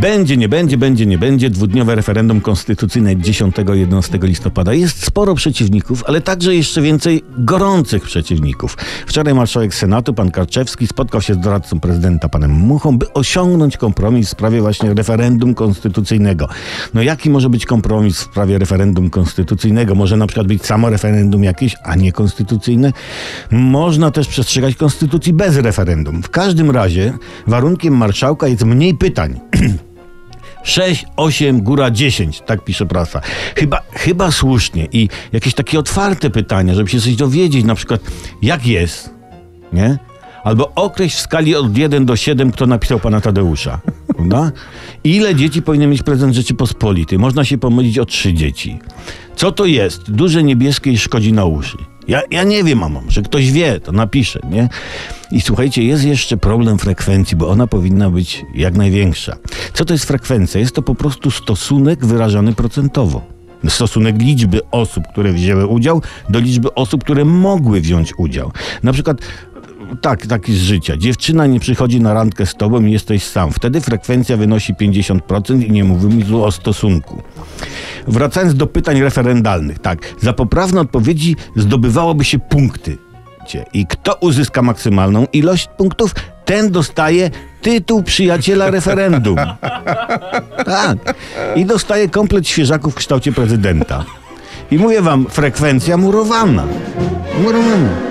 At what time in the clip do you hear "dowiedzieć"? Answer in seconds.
37.16-37.64